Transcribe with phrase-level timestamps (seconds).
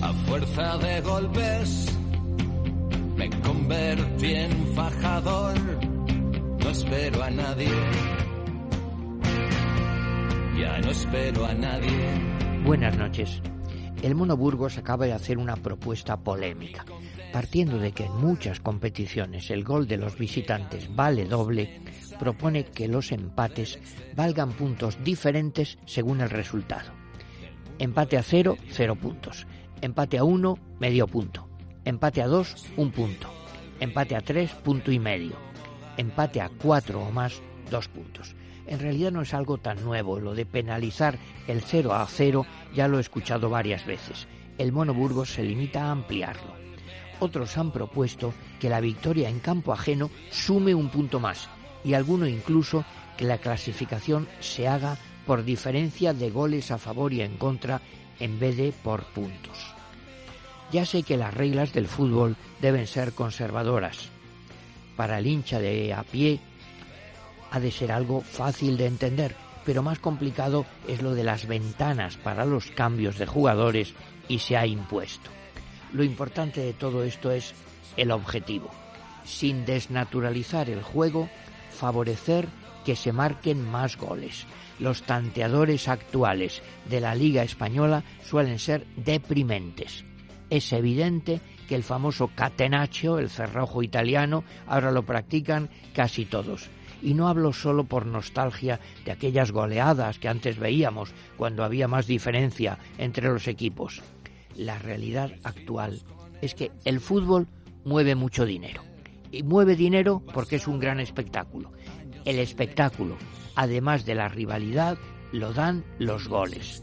[0.00, 1.86] A fuerza de golpes
[3.16, 5.58] me convertí en fajador.
[6.62, 7.68] No espero a nadie.
[10.56, 12.62] Ya no espero a nadie.
[12.64, 13.42] Buenas noches.
[14.02, 16.84] El Mono Burgos acaba de hacer una propuesta polémica.
[17.32, 21.82] Partiendo de que en muchas competiciones el gol de los visitantes vale doble,
[22.20, 23.80] propone que los empates
[24.14, 26.92] valgan puntos diferentes según el resultado.
[27.80, 29.46] Empate a cero, cero puntos.
[29.80, 31.48] Empate a uno, medio punto.
[31.84, 33.28] Empate a dos, un punto.
[33.78, 35.36] Empate a tres, punto y medio.
[35.96, 38.34] Empate a cuatro o más, dos puntos.
[38.66, 42.88] En realidad no es algo tan nuevo, lo de penalizar el 0 a 0 ya
[42.88, 44.26] lo he escuchado varias veces.
[44.58, 46.54] El Mono Burgos se limita a ampliarlo.
[47.20, 51.48] Otros han propuesto que la victoria en campo ajeno sume un punto más
[51.84, 52.84] y alguno incluso
[53.16, 57.82] que la clasificación se haga por diferencia de goles a favor y en contra
[58.18, 59.58] en vez de por puntos.
[60.72, 64.08] Ya sé que las reglas del fútbol deben ser conservadoras.
[64.96, 66.40] Para el hincha de a pie
[67.50, 72.16] ha de ser algo fácil de entender, pero más complicado es lo de las ventanas
[72.16, 73.92] para los cambios de jugadores
[74.28, 75.28] y se ha impuesto.
[75.92, 77.52] Lo importante de todo esto es
[77.98, 78.70] el objetivo,
[79.26, 81.28] sin desnaturalizar el juego,
[81.70, 82.48] favorecer
[82.88, 84.46] que se marquen más goles.
[84.78, 90.06] Los tanteadores actuales de la Liga Española suelen ser deprimentes.
[90.48, 96.70] Es evidente que el famoso catenaccio, el cerrojo italiano, ahora lo practican casi todos
[97.02, 102.06] y no hablo solo por nostalgia de aquellas goleadas que antes veíamos cuando había más
[102.06, 104.00] diferencia entre los equipos.
[104.56, 106.00] La realidad actual
[106.40, 107.48] es que el fútbol
[107.84, 108.87] mueve mucho dinero.
[109.30, 111.72] Y mueve dinero porque es un gran espectáculo.
[112.24, 113.16] El espectáculo,
[113.54, 114.98] además de la rivalidad,
[115.32, 116.82] lo dan los goles.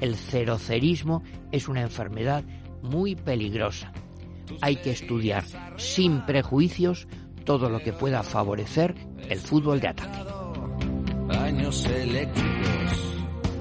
[0.00, 2.44] El cerocerismo es una enfermedad
[2.82, 3.92] muy peligrosa.
[4.60, 5.44] Hay que estudiar
[5.76, 7.06] sin prejuicios
[7.44, 8.94] todo lo que pueda favorecer
[9.28, 10.18] el fútbol de ataque.
[11.30, 13.09] Años eléctricos